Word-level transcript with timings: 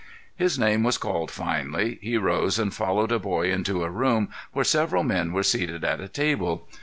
His 0.35 0.57
name 0.57 0.81
was 0.81 0.97
called 0.97 1.29
finally; 1.29 1.99
he 2.01 2.17
rose 2.17 2.57
and 2.57 2.73
followed 2.73 3.11
a 3.11 3.19
boy 3.19 3.51
into 3.51 3.83
a 3.83 3.89
room 3.91 4.29
where 4.51 4.65
several 4.65 5.03
men 5.03 5.31
were 5.31 5.43
seated 5.43 5.83
at 5.83 6.01
a 6.01 6.07
table. 6.07 6.67